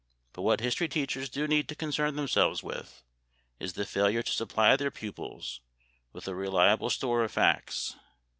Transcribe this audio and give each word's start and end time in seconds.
But 0.33 0.41
what 0.41 0.61
history 0.61 0.87
teachers 0.89 1.29
do 1.29 1.47
need 1.47 1.69
to 1.69 1.75
concern 1.75 2.15
themselves 2.15 2.63
with 2.63 3.03
is 3.59 3.73
the 3.73 3.85
failure 3.85 4.23
to 4.23 4.31
supply 4.31 4.75
their 4.75 4.89
pupils 4.89 5.61
with 6.11 6.27
a 6.27 6.33
reliable 6.33 6.89
store 6.89 7.23
of 7.23 7.31
facts. 7.31 7.95